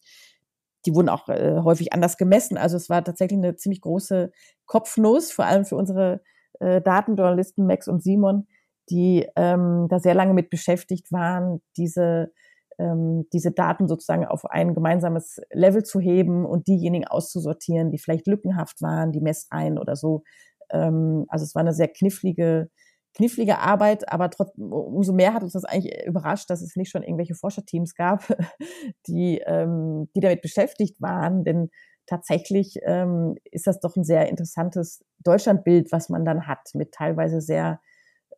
[0.86, 2.56] die wurden auch äh, häufig anders gemessen.
[2.56, 4.32] Also es war tatsächlich eine ziemlich große
[4.66, 6.22] Kopfnuss, vor allem für unsere
[6.60, 8.46] äh, Datenjournalisten Max und Simon,
[8.90, 12.32] die ähm, da sehr lange mit beschäftigt waren, diese
[12.78, 18.26] ähm, diese Daten sozusagen auf ein gemeinsames Level zu heben und diejenigen auszusortieren, die vielleicht
[18.26, 20.22] lückenhaft waren, die Messreihen oder so.
[20.70, 22.70] Ähm, also es war eine sehr knifflige,
[23.14, 27.02] knifflige Arbeit, aber trotzdem, umso mehr hat uns das eigentlich überrascht, dass es nicht schon
[27.02, 28.24] irgendwelche Forscherteams gab,
[29.06, 31.70] die, ähm, die damit beschäftigt waren, denn
[32.06, 37.40] tatsächlich ähm, ist das doch ein sehr interessantes Deutschlandbild, was man dann hat, mit teilweise
[37.40, 37.80] sehr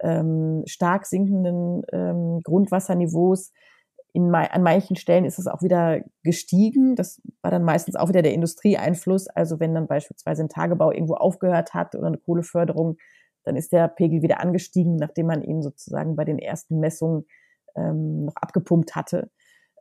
[0.01, 3.53] ähm, stark sinkenden ähm, Grundwasserniveaus.
[4.13, 6.97] In, an manchen Stellen ist es auch wieder gestiegen.
[6.97, 9.29] Das war dann meistens auch wieder der Industrieeinfluss.
[9.29, 12.97] Also wenn dann beispielsweise ein Tagebau irgendwo aufgehört hat oder eine Kohleförderung,
[13.45, 17.27] dann ist der Pegel wieder angestiegen, nachdem man ihn sozusagen bei den ersten Messungen
[17.77, 19.31] ähm, noch abgepumpt hatte.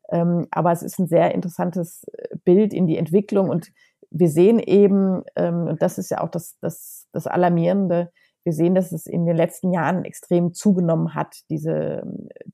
[0.10, 3.72] Ähm, aber es ist ein sehr interessantes äh, Bild in die Entwicklung und
[4.12, 8.12] wir sehen eben, ähm, und das ist ja auch das, das, das Alarmierende,
[8.46, 12.04] wir sehen, dass es in den letzten Jahren extrem zugenommen hat, diese,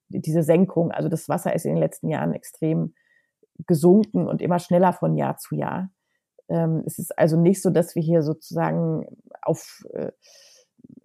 [0.08, 0.92] diese Senkung.
[0.92, 2.96] Also das Wasser ist in den letzten Jahren extrem
[3.68, 5.92] gesunken und immer schneller von Jahr zu Jahr.
[6.48, 9.06] Ähm, es ist also nicht so, dass wir hier sozusagen
[9.42, 10.12] auf, äh,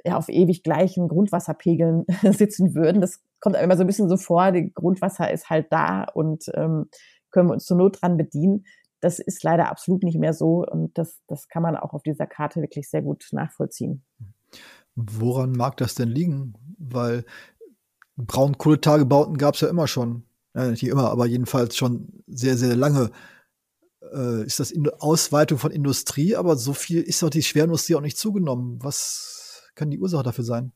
[0.04, 3.00] ja, auf ewig gleichen Grundwasserpegeln sitzen würden.
[3.00, 6.90] Das kommt immer so ein bisschen so vor, die Grundwasser ist halt da und ähm,
[7.30, 8.64] können wir uns zur Not dran bedienen.
[8.98, 12.26] Das ist leider absolut nicht mehr so und das, das kann man auch auf dieser
[12.26, 14.04] Karte wirklich sehr gut nachvollziehen.
[14.96, 16.54] Woran mag das denn liegen?
[16.76, 17.24] Weil
[18.16, 20.24] Braunkohletagebauten gab es ja immer schon.
[20.52, 23.12] Ja, nicht immer, aber jedenfalls schon sehr, sehr lange.
[24.12, 28.00] Äh, ist das in Ausweitung von Industrie, aber so viel ist doch die Schwerindustrie auch
[28.00, 28.82] nicht zugenommen.
[28.82, 30.72] Was kann die Ursache dafür sein?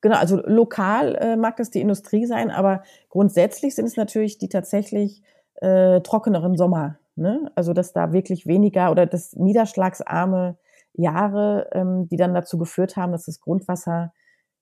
[0.00, 4.48] Genau, also lokal äh, mag das die Industrie sein, aber grundsätzlich sind es natürlich die
[4.48, 5.22] tatsächlich
[5.56, 6.98] äh, trockeneren Sommer.
[7.16, 7.50] Ne?
[7.56, 10.56] Also dass da wirklich weniger oder das niederschlagsarme
[10.92, 14.12] Jahre, ähm, die dann dazu geführt haben, dass das Grundwasser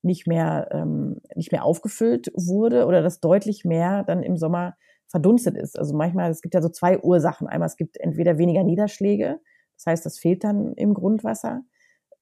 [0.03, 4.77] nicht mehr ähm, nicht mehr aufgefüllt wurde oder dass deutlich mehr dann im Sommer
[5.09, 5.79] verdunstet ist.
[5.79, 7.47] Also manchmal, es gibt ja so zwei Ursachen.
[7.47, 9.41] Einmal, es gibt entweder weniger Niederschläge,
[9.77, 11.63] das heißt, das fehlt dann im Grundwasser,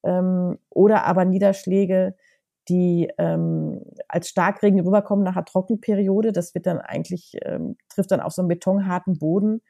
[0.02, 2.16] ähm, oder aber Niederschläge,
[2.68, 6.32] die ähm, als Starkregen rüberkommen nach einer Trockenperiode.
[6.32, 9.60] Das wird dann eigentlich, ähm, trifft dann auf so einen betonharten Boden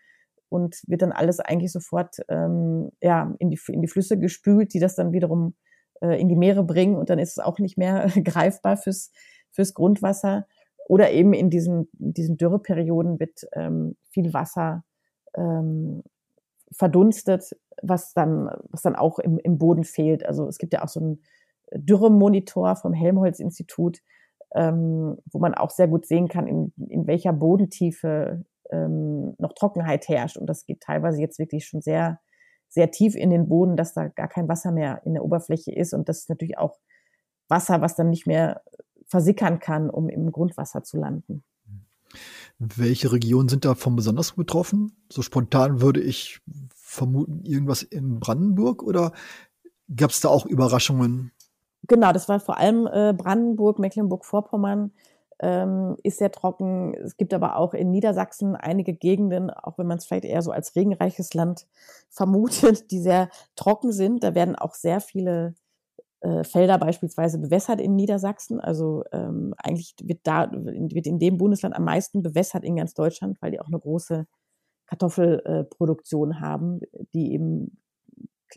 [0.49, 4.79] und wird dann alles eigentlich sofort ähm, ja, in, die, in die Flüsse gespült, die
[4.79, 5.55] das dann wiederum
[6.01, 9.11] äh, in die Meere bringen und dann ist es auch nicht mehr greifbar fürs,
[9.51, 10.47] fürs Grundwasser.
[10.87, 14.85] Oder eben in diesen, in diesen Dürreperioden wird ähm, viel Wasser
[15.35, 16.03] ähm,
[16.71, 20.27] verdunstet, was dann, was dann auch im, im Boden fehlt.
[20.27, 21.23] Also es gibt ja auch so einen
[21.73, 24.01] Dürremonitor vom Helmholtz-Institut,
[24.55, 30.09] ähm, wo man auch sehr gut sehen kann, in, in welcher Bodentiefe ähm, noch Trockenheit
[30.09, 30.37] herrscht.
[30.37, 32.21] Und das geht teilweise jetzt wirklich schon sehr,
[32.69, 35.93] sehr tief in den Boden, dass da gar kein Wasser mehr in der Oberfläche ist.
[35.93, 36.79] Und das ist natürlich auch
[37.49, 38.63] Wasser, was dann nicht mehr
[39.07, 41.45] versickern kann, um im Grundwasser zu landen.
[42.59, 44.93] Welche Regionen sind davon besonders betroffen?
[45.11, 46.41] So spontan würde ich
[46.75, 49.13] vermuten, irgendwas in Brandenburg oder
[49.95, 51.33] gab es da auch Überraschungen?
[51.89, 54.93] Genau, das war vor allem äh, Brandenburg, Mecklenburg-Vorpommern,
[55.41, 56.95] ähm, ist sehr trocken.
[56.95, 60.51] Es gibt aber auch in Niedersachsen einige Gegenden, auch wenn man es vielleicht eher so
[60.53, 61.67] als regenreiches Land
[62.11, 64.23] vermutet, die sehr trocken sind.
[64.25, 65.55] Da werden auch sehr viele
[66.21, 68.61] äh, Felder beispielsweise bewässert in Niedersachsen.
[68.61, 73.43] Also ähm, eigentlich wird da wird in dem Bundesland am meisten bewässert in ganz Deutschland,
[73.43, 74.27] weil die auch eine große
[74.87, 76.81] Kartoffelproduktion äh, haben,
[77.15, 77.79] die eben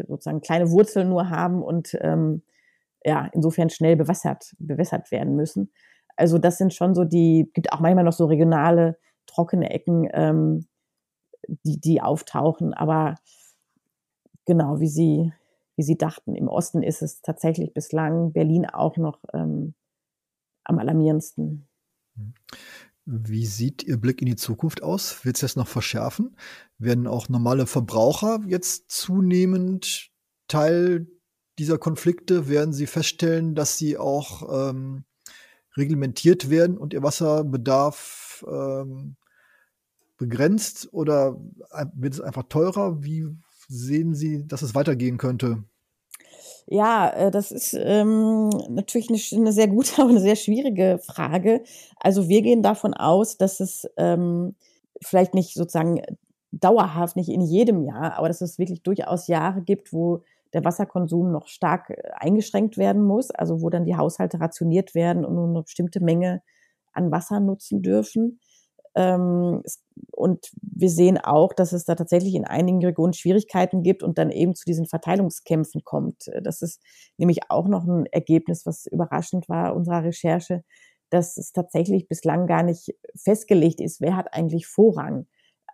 [0.07, 2.43] sozusagen kleine Wurzeln nur haben und ähm,
[3.03, 5.71] ja, insofern schnell bewässert, bewässert werden müssen.
[6.15, 10.67] Also das sind schon so die, gibt auch manchmal noch so regionale trockene Ecken, ähm,
[11.63, 12.73] die, die auftauchen.
[12.73, 13.15] Aber
[14.45, 15.31] genau, wie Sie,
[15.75, 19.75] wie Sie dachten, im Osten ist es tatsächlich bislang, Berlin auch noch ähm,
[20.63, 21.67] am alarmierendsten.
[23.05, 25.23] Wie sieht Ihr Blick in die Zukunft aus?
[25.23, 26.35] Wird es das noch verschärfen?
[26.77, 30.11] Werden auch normale Verbraucher jetzt zunehmend
[30.47, 31.07] Teil
[31.57, 32.47] dieser Konflikte?
[32.49, 35.03] Werden Sie feststellen, dass sie auch ähm,
[35.75, 39.15] reglementiert werden und ihr Wasserbedarf ähm,
[40.17, 41.39] begrenzt oder
[41.93, 43.03] wird es einfach teurer?
[43.03, 43.27] Wie
[43.67, 45.63] sehen Sie, dass es weitergehen könnte?
[46.69, 51.63] Ja, äh, das ist ähm, natürlich eine, eine, sehr gute, aber eine sehr schwierige Frage.
[51.97, 54.55] Also wir gehen davon aus, dass es ähm,
[55.01, 56.01] vielleicht nicht sozusagen
[56.51, 61.31] dauerhaft, nicht in jedem Jahr, aber dass es wirklich durchaus Jahre gibt, wo der Wasserkonsum
[61.31, 65.47] noch stark äh, eingeschränkt werden muss, also wo dann die Haushalte rationiert werden und nur
[65.47, 66.41] eine bestimmte Menge
[66.93, 68.39] an Wasser nutzen dürfen.
[68.95, 69.61] Ähm,
[70.11, 74.31] und wir sehen auch, dass es da tatsächlich in einigen Regionen Schwierigkeiten gibt und dann
[74.31, 76.31] eben zu diesen Verteilungskämpfen kommt.
[76.41, 76.81] Das ist
[77.17, 80.63] nämlich auch noch ein Ergebnis, was überraschend war unserer Recherche,
[81.11, 85.27] dass es tatsächlich bislang gar nicht festgelegt ist, wer hat eigentlich Vorrang.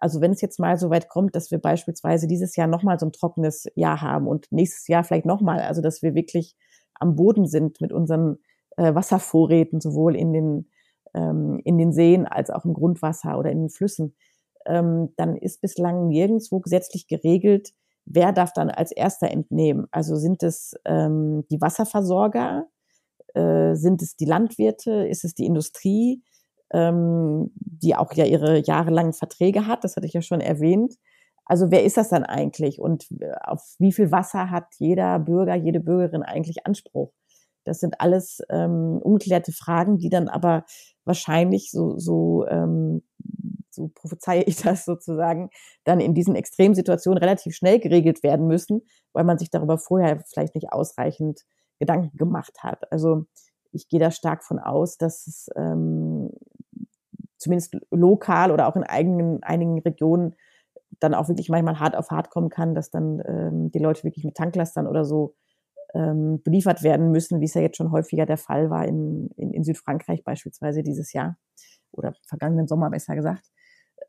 [0.04, 3.06] Also wenn es jetzt mal so weit kommt, dass wir beispielsweise dieses Jahr nochmal so
[3.06, 6.58] ein trockenes Jahr haben und nächstes Jahr vielleicht nochmal, also dass wir wirklich
[6.96, 8.39] am Boden sind mit unseren
[8.76, 10.70] äh, Wasservorräten, sowohl in den,
[11.13, 14.13] ähm, in den Seen als auch im Grundwasser oder in den Flüssen,
[14.66, 17.70] ähm, dann ist bislang nirgendwo gesetzlich geregelt,
[18.04, 19.88] wer darf dann als erster entnehmen.
[19.92, 22.68] Also sind es ähm, die Wasserversorger,
[23.36, 26.22] äh, sind es die Landwirte, ist es die Industrie,
[26.74, 30.96] ähm, die auch ja ihre jahrelangen Verträge hat, das hatte ich ja schon erwähnt.
[31.46, 35.56] Also wer ist das dann eigentlich und äh, auf wie viel Wasser hat jeder Bürger,
[35.56, 37.12] jede Bürgerin eigentlich Anspruch?
[37.66, 40.66] Das sind alles ähm, ungeklärte Fragen, die dann aber
[41.06, 43.04] wahrscheinlich so, so, ähm,
[43.70, 45.50] so prophezeie ich das sozusagen,
[45.84, 48.82] dann in diesen Extremsituationen relativ schnell geregelt werden müssen,
[49.14, 51.42] weil man sich darüber vorher vielleicht nicht ausreichend
[51.80, 52.92] Gedanken gemacht hat.
[52.92, 53.26] Also
[53.74, 56.30] ich gehe da stark von aus, dass es ähm,
[57.38, 60.36] zumindest lokal oder auch in eigenen, einigen Regionen
[61.00, 64.24] dann auch wirklich manchmal hart auf hart kommen kann, dass dann ähm, die Leute wirklich
[64.24, 65.36] mit Tanklastern oder so
[65.94, 69.52] ähm, beliefert werden müssen, wie es ja jetzt schon häufiger der Fall war in, in,
[69.52, 71.38] in Südfrankreich beispielsweise dieses Jahr
[71.92, 73.46] oder vergangenen Sommer besser gesagt.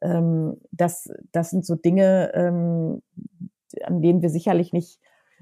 [0.01, 3.03] Ähm, das, das sind so Dinge, ähm,
[3.83, 5.01] an denen wir sicherlich nicht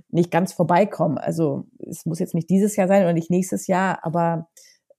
[0.08, 1.18] nicht ganz vorbeikommen.
[1.18, 4.48] Also es muss jetzt nicht dieses Jahr sein oder nicht nächstes Jahr, aber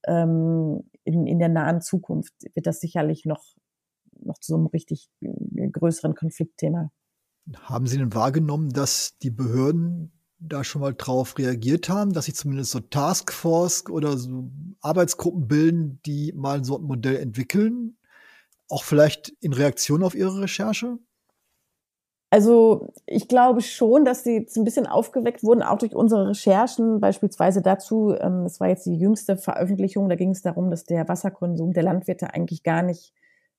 [0.05, 3.43] ähm, in, in der nahen Zukunft wird das sicherlich noch,
[4.19, 6.91] noch zu so einem richtig äh, größeren Konfliktthema.
[7.61, 12.33] Haben Sie denn wahrgenommen, dass die Behörden da schon mal drauf reagiert haben, dass sie
[12.33, 17.97] zumindest so Taskforce oder so Arbeitsgruppen bilden, die mal so ein Modell entwickeln?
[18.69, 20.97] Auch vielleicht in Reaktion auf Ihre Recherche?
[22.33, 26.99] Also ich glaube schon, dass sie jetzt ein bisschen aufgeweckt wurden, auch durch unsere Recherchen,
[26.99, 31.07] beispielsweise dazu, ähm, das war jetzt die jüngste Veröffentlichung, da ging es darum, dass der
[31.07, 33.13] Wasserkonsum der Landwirte eigentlich gar nicht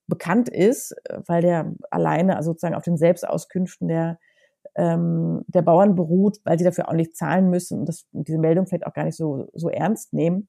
[0.08, 0.92] bekannt ist,
[1.28, 4.18] weil der alleine also sozusagen auf den Selbstauskünften der,
[4.74, 8.66] ähm, der Bauern beruht, weil sie dafür auch nicht zahlen müssen und das, diese Meldung
[8.66, 10.48] vielleicht auch gar nicht so, so ernst nehmen.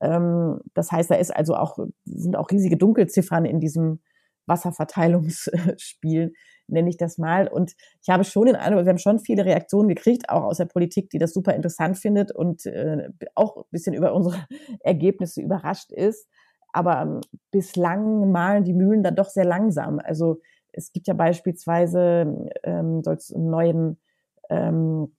[0.00, 3.98] Ähm, das heißt, da ist also auch, sind auch riesige Dunkelziffern in diesem
[4.46, 6.32] Wasserverteilungsspiel,
[6.68, 7.48] nenne ich das mal.
[7.48, 10.66] Und ich habe schon den Eindruck, wir haben schon viele Reaktionen gekriegt, auch aus der
[10.66, 14.36] Politik, die das super interessant findet und äh, auch ein bisschen über unsere
[14.80, 16.28] Ergebnisse überrascht ist.
[16.72, 20.00] Aber ähm, bislang malen die Mühlen dann doch sehr langsam.
[20.02, 20.40] Also
[20.72, 23.98] es gibt ja beispielsweise, ähm, soll es einen neuen
[24.50, 25.16] ähm,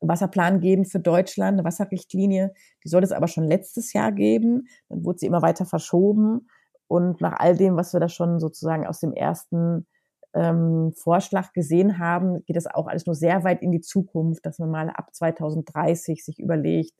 [0.00, 2.54] Wasserplan geben für Deutschland, eine Wasserrichtlinie.
[2.84, 4.68] Die soll es aber schon letztes Jahr geben.
[4.88, 6.48] Dann wurde sie immer weiter verschoben.
[6.86, 9.86] Und nach all dem, was wir da schon sozusagen aus dem ersten
[10.34, 14.58] ähm, Vorschlag gesehen haben, geht es auch alles nur sehr weit in die Zukunft, dass
[14.58, 16.94] man mal ab 2030 sich überlegt,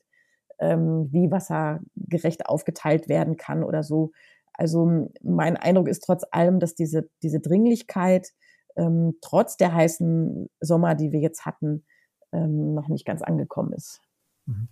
[0.59, 4.11] ähm, wie Wasser gerecht aufgeteilt werden kann oder so.
[4.53, 8.31] Also mein Eindruck ist trotz allem, dass diese, diese Dringlichkeit
[8.75, 11.85] ähm, trotz der heißen Sommer, die wir jetzt hatten,
[12.31, 14.01] ähm, noch nicht ganz angekommen ist.
[14.45, 14.67] Mhm.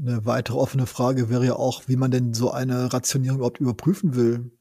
[0.00, 4.14] Eine weitere offene Frage wäre ja auch, wie man denn so eine Rationierung überhaupt überprüfen
[4.14, 4.52] will.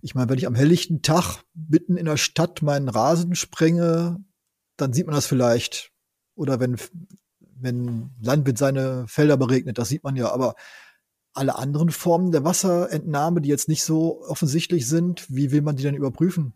[0.00, 4.16] Ich meine, wenn ich am helllichten Tag mitten in der Stadt meinen Rasen sprenge,
[4.76, 5.92] dann sieht man das vielleicht.
[6.34, 6.76] Oder wenn,
[7.40, 10.30] wenn Landwirt seine Felder beregnet, das sieht man ja.
[10.30, 10.54] Aber
[11.34, 15.82] alle anderen Formen der Wasserentnahme, die jetzt nicht so offensichtlich sind, wie will man die
[15.82, 16.52] denn überprüfen?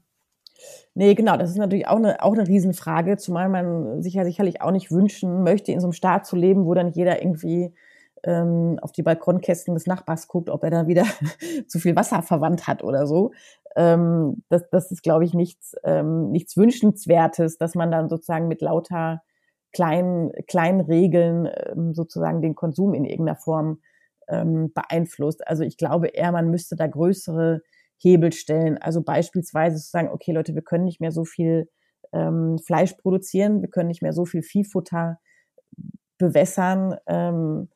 [0.94, 4.60] Nee, genau, das ist natürlich auch eine, auch eine Riesenfrage, zumal man sich ja sicherlich
[4.60, 7.74] auch nicht wünschen möchte, in so einem Staat zu leben, wo dann jeder irgendwie
[8.24, 11.04] ähm, auf die Balkonkästen des Nachbars guckt, ob er da wieder
[11.66, 13.32] zu viel Wasser verwandt hat oder so.
[13.76, 18.60] Ähm, das, das ist, glaube ich, nichts, ähm, nichts Wünschenswertes, dass man dann sozusagen mit
[18.60, 19.22] lauter
[19.72, 23.80] kleinen, kleinen Regeln ähm, sozusagen den Konsum in irgendeiner Form
[24.28, 25.46] ähm, beeinflusst.
[25.46, 27.62] Also ich glaube eher, man müsste da größere
[27.98, 28.78] Hebel stellen.
[28.78, 31.68] Also beispielsweise zu sagen, okay Leute, wir können nicht mehr so viel
[32.12, 35.18] ähm, Fleisch produzieren, wir können nicht mehr so viel Viehfutter
[36.18, 36.96] bewässern.
[37.06, 37.68] Ähm,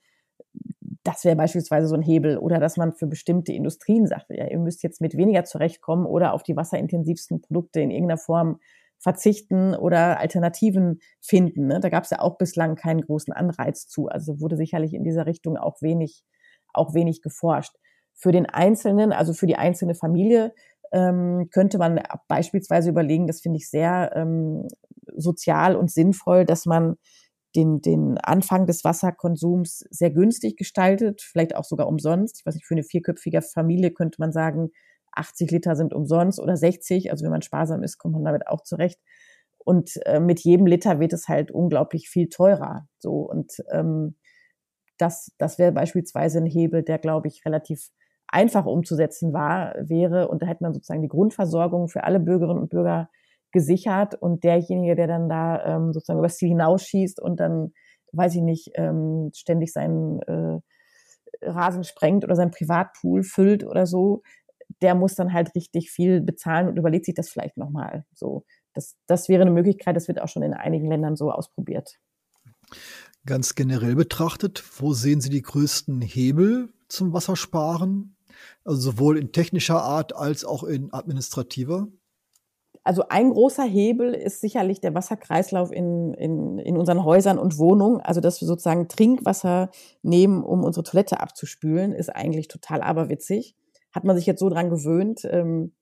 [1.07, 2.37] das wäre beispielsweise so ein Hebel.
[2.39, 6.33] Oder dass man für bestimmte Industrien sagt, ja, ihr müsst jetzt mit weniger zurechtkommen oder
[6.33, 8.59] auf die wasserintensivsten Produkte in irgendeiner Form
[8.99, 11.67] verzichten oder Alternativen finden.
[11.67, 11.81] Ne?
[11.81, 14.09] Da gab es ja auch bislang keinen großen Anreiz zu.
[14.09, 16.25] Also wurde sicherlich in dieser Richtung auch wenig,
[16.73, 17.75] auch wenig geforscht.
[18.15, 20.55] Für den Einzelnen, also für die einzelne Familie,
[20.93, 24.67] ähm, könnte man beispielsweise überlegen, das finde ich sehr ähm,
[25.15, 26.97] sozial und sinnvoll, dass man
[27.57, 32.41] den, den Anfang des Wasserkonsums sehr günstig gestaltet, vielleicht auch sogar umsonst.
[32.41, 34.71] Ich weiß nicht, für eine vierköpfige Familie könnte man sagen,
[35.13, 37.11] 80 Liter sind umsonst oder 60.
[37.11, 39.01] Also wenn man sparsam ist, kommt man damit auch zurecht.
[39.59, 42.87] Und äh, mit jedem Liter wird es halt unglaublich viel teurer.
[42.99, 44.17] So und ähm,
[44.99, 47.91] das, das wäre beispielsweise ein Hebel, der, glaube ich, relativ
[48.29, 50.29] einfach umzusetzen war, wäre.
[50.29, 53.09] Und da hätte man sozusagen die Grundversorgung für alle Bürgerinnen und Bürger
[53.57, 57.73] gesichert und derjenige, der dann da ähm, sozusagen übers Ziel hinausschießt und dann,
[58.13, 60.61] weiß ich nicht, ähm, ständig seinen äh,
[61.41, 64.21] Rasen sprengt oder sein Privatpool füllt oder so,
[64.83, 68.05] der muss dann halt richtig viel bezahlen und überlegt sich das vielleicht nochmal.
[68.13, 71.99] So, das, das wäre eine Möglichkeit, das wird auch schon in einigen Ländern so ausprobiert.
[73.25, 78.17] Ganz generell betrachtet, wo sehen Sie die größten Hebel zum Wassersparen?
[78.65, 81.89] Also sowohl in technischer Art als auch in administrativer?
[82.87, 88.01] Also ein großer Hebel ist sicherlich der Wasserkreislauf in, in, in unseren Häusern und Wohnungen.
[88.01, 89.71] Also dass wir sozusagen Trinkwasser
[90.03, 93.57] nehmen, um unsere Toilette abzuspülen, ist eigentlich total aberwitzig
[93.97, 95.73] hat man sich jetzt so dran gewöhnt, ähm,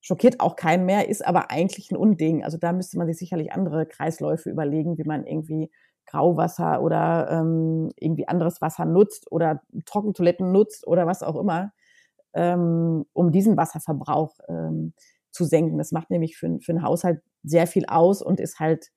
[0.00, 2.44] schockiert auch keinen mehr, ist aber eigentlich ein Unding.
[2.44, 5.70] Also da müsste man sich sicherlich andere Kreisläufe überlegen, wie man irgendwie
[6.06, 11.72] Grauwasser oder ähm, irgendwie anderes Wasser nutzt oder Trockentoiletten nutzt oder was auch immer,
[12.34, 14.92] ähm, um diesen Wasserverbrauch ähm,
[15.32, 15.78] zu senken.
[15.78, 18.88] Das macht nämlich für, für einen Haushalt sehr viel aus und ist halt,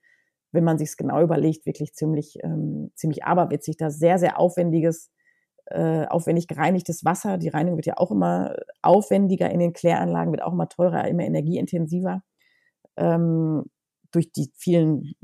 [0.52, 3.78] wenn man sich es genau überlegt, wirklich ziemlich, ähm, ziemlich aberwitzig.
[3.78, 5.12] Da sehr, sehr aufwendiges
[5.68, 7.38] äh, aufwendig gereinigtes Wasser.
[7.38, 11.24] Die Reinigung wird ja auch immer aufwendiger in den Kläranlagen, wird auch immer teurer, immer
[11.24, 12.22] energieintensiver.
[12.98, 13.64] Ähm,
[14.12, 15.16] durch die vielen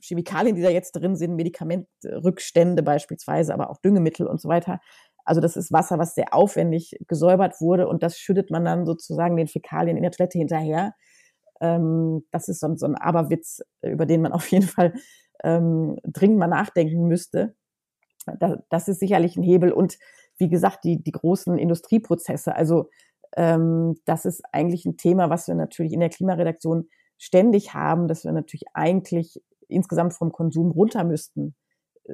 [0.00, 4.80] Chemikalien, die da jetzt drin sind, Medikamentrückstände beispielsweise, aber auch Düngemittel und so weiter.
[5.26, 9.36] Also das ist Wasser, was sehr aufwendig gesäubert wurde und das schüttet man dann sozusagen
[9.36, 10.94] den Fäkalien in der Toilette hinterher.
[11.60, 14.94] Ähm, das ist so, so, ein Aberwitz, über den man auf jeden Fall
[15.44, 17.54] ähm, dringend mal nachdenken müsste
[18.70, 19.72] das ist sicherlich ein Hebel.
[19.72, 19.98] Und
[20.38, 22.54] wie gesagt, die, die großen Industrieprozesse.
[22.54, 22.90] Also
[23.36, 28.24] ähm, das ist eigentlich ein Thema, was wir natürlich in der Klimaredaktion ständig haben, dass
[28.24, 31.54] wir natürlich eigentlich insgesamt vom Konsum runter müssten.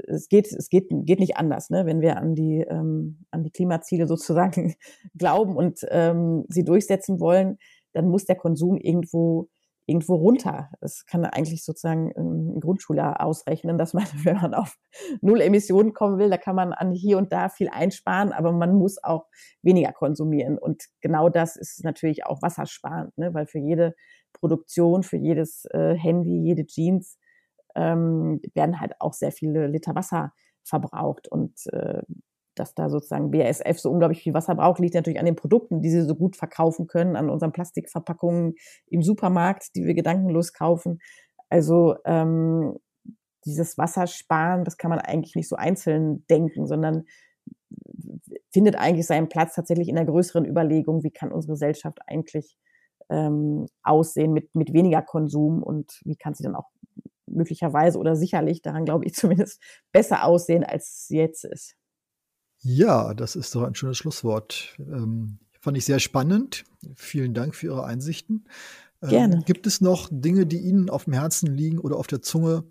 [0.08, 1.86] Es geht, es geht, geht nicht anders, ne?
[1.86, 4.74] wenn wir an die, ähm, an die Klimaziele sozusagen
[5.18, 7.58] glauben und ähm, sie durchsetzen wollen,
[7.92, 9.48] dann muss der Konsum irgendwo
[9.86, 10.70] irgendwo runter.
[10.80, 14.76] Das kann eigentlich sozusagen ein Grundschüler ausrechnen, dass man, wenn man auf
[15.20, 18.74] null Emissionen kommen will, da kann man an hier und da viel einsparen, aber man
[18.74, 19.26] muss auch
[19.62, 20.58] weniger konsumieren.
[20.58, 23.34] Und genau das ist natürlich auch wassersparend, ne?
[23.34, 23.94] weil für jede
[24.32, 27.18] Produktion, für jedes äh, Handy, jede Jeans
[27.74, 30.32] ähm, werden halt auch sehr viele Liter Wasser
[30.64, 31.28] verbraucht.
[31.28, 32.02] Und äh,
[32.54, 35.90] dass da sozusagen BASF so unglaublich viel Wasser braucht, liegt natürlich an den Produkten, die
[35.90, 38.54] sie so gut verkaufen können, an unseren Plastikverpackungen
[38.86, 41.00] im Supermarkt, die wir gedankenlos kaufen.
[41.48, 42.76] Also ähm,
[43.44, 47.04] dieses Wassersparen, das kann man eigentlich nicht so einzeln denken, sondern
[48.52, 52.56] findet eigentlich seinen Platz tatsächlich in der größeren Überlegung, wie kann unsere Gesellschaft eigentlich
[53.08, 56.70] ähm, aussehen mit, mit weniger Konsum und wie kann sie dann auch
[57.32, 59.60] möglicherweise oder sicherlich, daran glaube ich zumindest,
[59.92, 61.76] besser aussehen, als sie jetzt ist.
[62.60, 64.76] Ja, das ist doch ein schönes Schlusswort.
[64.78, 66.64] Ähm, fand ich sehr spannend.
[66.96, 68.44] Vielen Dank für Ihre Einsichten.
[69.02, 69.42] Ähm, Gerne.
[69.44, 72.64] Gibt es noch Dinge, die Ihnen auf dem Herzen liegen oder auf der Zunge,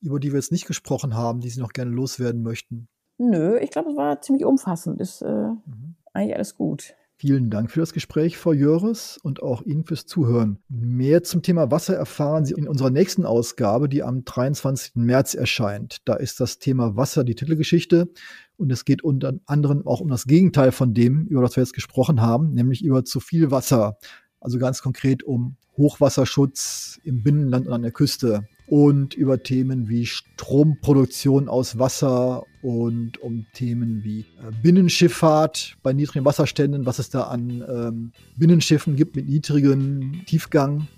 [0.00, 2.88] über die wir jetzt nicht gesprochen haben, die Sie noch gerne loswerden möchten?
[3.18, 5.00] Nö, ich glaube, es war ziemlich umfassend.
[5.00, 5.96] Ist äh, mhm.
[6.12, 6.94] eigentlich alles gut.
[7.16, 10.58] Vielen Dank für das Gespräch, Frau Jöres, und auch Ihnen fürs Zuhören.
[10.68, 14.96] Mehr zum Thema Wasser erfahren Sie in unserer nächsten Ausgabe, die am 23.
[14.96, 15.98] März erscheint.
[16.06, 18.08] Da ist das Thema Wasser die Titelgeschichte
[18.56, 21.72] und es geht unter anderem auch um das Gegenteil von dem, über das wir jetzt
[21.72, 23.96] gesprochen haben, nämlich über zu viel Wasser.
[24.40, 30.06] also ganz konkret um Hochwasserschutz im Binnenland und an der Küste und über Themen wie
[30.06, 37.24] Stromproduktion aus Wasser und um Themen wie äh, Binnenschifffahrt bei niedrigen Wasserständen, was es da
[37.24, 40.88] an ähm, Binnenschiffen gibt mit niedrigem Tiefgang.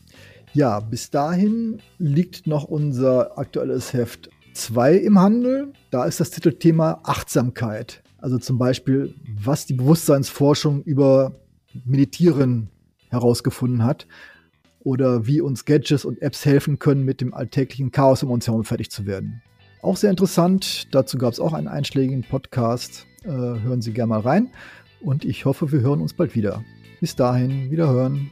[0.53, 5.73] Ja, bis dahin liegt noch unser aktuelles Heft 2 im Handel.
[5.91, 8.05] Da ist das Titelthema Achtsamkeit.
[8.19, 11.35] Also zum Beispiel, was die Bewusstseinsforschung über
[11.85, 12.69] Meditieren
[13.09, 14.07] herausgefunden hat
[14.85, 18.63] oder wie uns Gadgets und Apps helfen können, mit dem alltäglichen Chaos um uns herum
[18.63, 19.43] fertig zu werden.
[19.83, 20.89] Auch sehr interessant.
[20.95, 23.07] Dazu gab es auch einen einschlägigen Podcast.
[23.25, 24.51] Äh, hören Sie gerne mal rein.
[25.01, 26.65] Und ich hoffe, wir hören uns bald wieder.
[27.01, 28.31] Bis dahin, wiederhören.